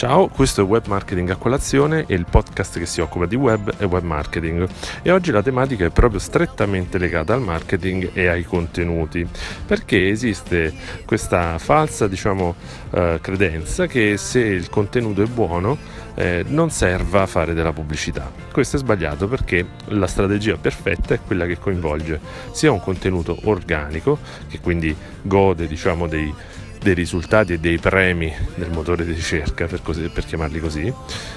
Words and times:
Ciao, 0.00 0.28
questo 0.28 0.62
è 0.62 0.64
Web 0.64 0.86
Marketing 0.86 1.28
a 1.28 1.36
colazione, 1.36 2.06
il 2.08 2.24
podcast 2.24 2.78
che 2.78 2.86
si 2.86 3.02
occupa 3.02 3.26
di 3.26 3.36
web 3.36 3.70
e 3.76 3.84
web 3.84 4.02
marketing 4.02 4.66
e 5.02 5.10
oggi 5.10 5.30
la 5.30 5.42
tematica 5.42 5.84
è 5.84 5.90
proprio 5.90 6.18
strettamente 6.18 6.96
legata 6.96 7.34
al 7.34 7.42
marketing 7.42 8.08
e 8.14 8.26
ai 8.26 8.44
contenuti 8.44 9.28
perché 9.66 10.08
esiste 10.08 10.72
questa 11.04 11.58
falsa 11.58 12.08
diciamo, 12.08 12.54
eh, 12.92 13.18
credenza 13.20 13.86
che 13.86 14.16
se 14.16 14.40
il 14.40 14.70
contenuto 14.70 15.20
è 15.20 15.26
buono 15.26 15.76
eh, 16.14 16.46
non 16.46 16.70
serva 16.70 17.26
fare 17.26 17.52
della 17.52 17.74
pubblicità. 17.74 18.32
Questo 18.50 18.76
è 18.76 18.78
sbagliato 18.78 19.28
perché 19.28 19.66
la 19.88 20.06
strategia 20.06 20.56
perfetta 20.56 21.12
è 21.12 21.20
quella 21.20 21.44
che 21.44 21.58
coinvolge 21.58 22.18
sia 22.52 22.72
un 22.72 22.80
contenuto 22.80 23.36
organico 23.44 24.18
che 24.48 24.60
quindi 24.60 24.96
gode 25.20 25.66
diciamo, 25.66 26.06
dei 26.06 26.34
dei 26.82 26.94
risultati 26.94 27.52
e 27.52 27.58
dei 27.58 27.78
premi 27.78 28.32
del 28.54 28.70
motore 28.70 29.04
di 29.04 29.12
ricerca, 29.12 29.66
per, 29.66 29.82
così, 29.82 30.08
per 30.08 30.24
chiamarli 30.24 30.60
così, 30.60 30.92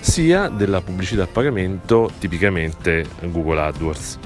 sia 0.00 0.48
della 0.48 0.80
pubblicità 0.80 1.24
a 1.24 1.28
pagamento, 1.28 2.10
tipicamente 2.18 3.04
Google 3.22 3.60
AdWords. 3.60 4.18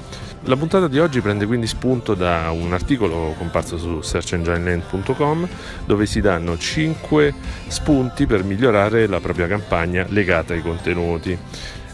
La 0.43 0.55
puntata 0.55 0.87
di 0.87 0.99
oggi 0.99 1.19
prende 1.19 1.45
quindi 1.45 1.67
spunto 1.67 2.13
da 2.13 2.49
un 2.51 2.71
articolo 2.71 3.35
comparso 3.37 3.77
su 3.77 4.01
searchengineland.com 4.01 5.47
dove 5.85 6.05
si 6.05 6.21
danno 6.21 6.57
5 6.57 7.33
spunti 7.67 8.25
per 8.25 8.43
migliorare 8.43 9.05
la 9.07 9.19
propria 9.19 9.47
campagna 9.47 10.05
legata 10.07 10.53
ai 10.53 10.61
contenuti. 10.61 11.37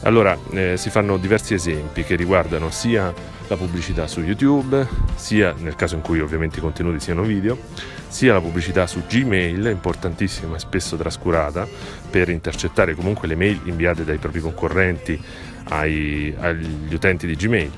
Allora, 0.06 0.38
eh, 0.52 0.78
si 0.78 0.92
fanno 0.92 1.18
diversi 1.18 1.56
esempi 1.56 2.04
che 2.04 2.16
riguardano 2.16 2.70
sia 2.70 3.12
la 3.48 3.58
pubblicità 3.58 4.06
su 4.06 4.22
YouTube, 4.22 4.88
sia 5.16 5.56
nel 5.58 5.76
caso 5.76 5.96
in 5.96 6.02
cui 6.02 6.20
ovviamente 6.20 6.60
i 6.60 6.62
contenuti 6.62 7.00
siano 7.00 7.24
video, 7.24 7.58
sia 8.08 8.34
la 8.34 8.40
pubblicità 8.40 8.86
su 8.86 9.02
Gmail, 9.08 9.66
importantissima 9.66 10.58
e 10.58 10.60
spesso 10.60 10.96
trascurata, 10.96 11.68
per 12.08 12.30
intercettare 12.30 12.94
comunque 12.94 13.28
le 13.28 13.36
mail 13.36 13.62
inviate 13.64 14.06
dai 14.06 14.18
propri 14.18 14.42
concorrenti 14.42 15.20
ai, 15.70 16.36
agli 16.38 16.94
utenti 16.94 17.26
di 17.26 17.36
Gmail 17.36 17.72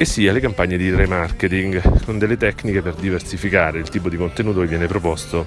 e 0.00 0.04
sia 0.04 0.30
le 0.30 0.38
campagne 0.38 0.76
di 0.76 0.94
remarketing 0.94 2.04
con 2.04 2.18
delle 2.18 2.36
tecniche 2.36 2.82
per 2.82 2.94
diversificare 2.94 3.80
il 3.80 3.88
tipo 3.88 4.08
di 4.08 4.16
contenuto 4.16 4.60
che 4.60 4.68
viene 4.68 4.86
proposto 4.86 5.46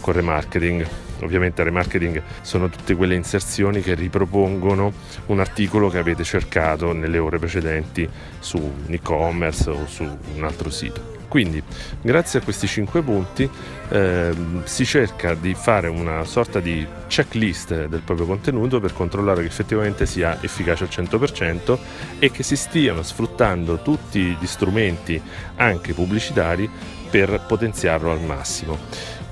con 0.00 0.14
remarketing. 0.14 0.84
Ovviamente 1.20 1.62
remarketing 1.62 2.20
sono 2.40 2.68
tutte 2.68 2.96
quelle 2.96 3.14
inserzioni 3.14 3.80
che 3.80 3.94
ripropongono 3.94 4.92
un 5.26 5.38
articolo 5.38 5.88
che 5.88 5.98
avete 5.98 6.24
cercato 6.24 6.92
nelle 6.92 7.18
ore 7.18 7.38
precedenti 7.38 8.08
su 8.40 8.56
un 8.56 8.92
e-commerce 8.92 9.70
o 9.70 9.86
su 9.86 10.02
un 10.02 10.42
altro 10.42 10.68
sito. 10.68 11.11
Quindi, 11.32 11.62
grazie 12.02 12.40
a 12.40 12.42
questi 12.42 12.66
cinque 12.66 13.00
punti, 13.00 13.48
eh, 13.88 14.34
si 14.64 14.84
cerca 14.84 15.32
di 15.32 15.54
fare 15.54 15.88
una 15.88 16.24
sorta 16.24 16.60
di 16.60 16.86
checklist 17.08 17.86
del 17.86 18.02
proprio 18.02 18.26
contenuto 18.26 18.80
per 18.80 18.92
controllare 18.92 19.40
che 19.40 19.46
effettivamente 19.46 20.04
sia 20.04 20.42
efficace 20.42 20.84
al 20.84 20.90
100% 20.90 21.78
e 22.18 22.30
che 22.30 22.42
si 22.42 22.54
stiano 22.54 23.02
sfruttando 23.02 23.80
tutti 23.80 24.36
gli 24.38 24.46
strumenti, 24.46 25.18
anche 25.56 25.94
pubblicitari, 25.94 26.68
per 27.08 27.46
potenziarlo 27.48 28.10
al 28.10 28.20
massimo. 28.20 28.78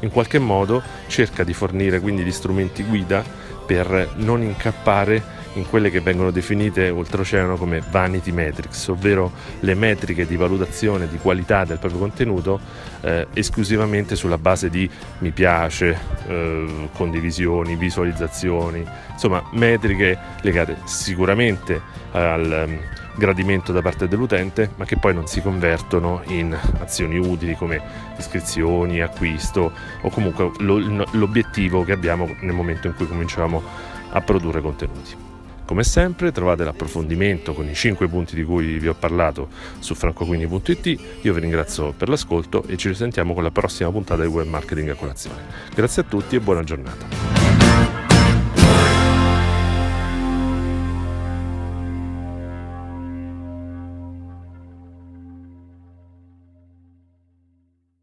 In 0.00 0.08
qualche 0.08 0.38
modo 0.38 0.82
cerca 1.06 1.44
di 1.44 1.52
fornire 1.52 2.00
quindi 2.00 2.22
gli 2.22 2.32
strumenti 2.32 2.82
guida 2.82 3.22
per 3.66 4.14
non 4.16 4.40
incappare 4.40 5.22
in 5.54 5.68
quelle 5.68 5.90
che 5.90 6.00
vengono 6.00 6.30
definite 6.30 6.90
oltreoceano 6.90 7.56
come 7.56 7.82
vanity 7.90 8.30
metrics, 8.30 8.88
ovvero 8.88 9.32
le 9.60 9.74
metriche 9.74 10.26
di 10.26 10.36
valutazione 10.36 11.08
di 11.08 11.18
qualità 11.18 11.64
del 11.64 11.78
proprio 11.78 12.00
contenuto 12.00 12.60
eh, 13.00 13.26
esclusivamente 13.32 14.14
sulla 14.14 14.38
base 14.38 14.70
di 14.70 14.88
mi 15.18 15.30
piace, 15.30 15.98
eh, 16.26 16.88
condivisioni, 16.94 17.76
visualizzazioni, 17.76 18.84
insomma 19.12 19.42
metriche 19.52 20.18
legate 20.42 20.76
sicuramente 20.84 21.80
al 22.12 22.66
um, 22.66 22.78
gradimento 23.16 23.72
da 23.72 23.82
parte 23.82 24.08
dell'utente, 24.08 24.70
ma 24.76 24.84
che 24.84 24.96
poi 24.96 25.14
non 25.14 25.26
si 25.26 25.40
convertono 25.42 26.22
in 26.26 26.56
azioni 26.78 27.18
utili 27.18 27.54
come 27.54 27.80
iscrizioni, 28.16 29.00
acquisto 29.00 29.72
o 30.00 30.08
comunque 30.10 30.52
lo, 30.58 30.78
l'obiettivo 31.12 31.84
che 31.84 31.92
abbiamo 31.92 32.28
nel 32.40 32.54
momento 32.54 32.86
in 32.86 32.94
cui 32.94 33.06
cominciamo 33.06 33.62
a 34.12 34.20
produrre 34.20 34.60
contenuti. 34.60 35.29
Come 35.70 35.84
sempre 35.84 36.32
trovate 36.32 36.64
l'approfondimento 36.64 37.54
con 37.54 37.68
i 37.68 37.76
5 37.76 38.08
punti 38.08 38.34
di 38.34 38.42
cui 38.42 38.80
vi 38.80 38.88
ho 38.88 38.94
parlato 38.94 39.50
su 39.78 39.94
francoquini.it. 39.94 41.00
Io 41.20 41.32
vi 41.32 41.38
ringrazio 41.38 41.92
per 41.92 42.08
l'ascolto 42.08 42.64
e 42.66 42.76
ci 42.76 42.88
risentiamo 42.88 43.34
con 43.34 43.44
la 43.44 43.52
prossima 43.52 43.88
puntata 43.88 44.22
di 44.22 44.28
Web 44.28 44.48
Marketing 44.48 44.88
a 44.88 44.94
colazione. 44.96 45.42
Grazie 45.72 46.02
a 46.02 46.06
tutti 46.06 46.34
e 46.34 46.40
buona 46.40 46.64
giornata. 46.64 47.29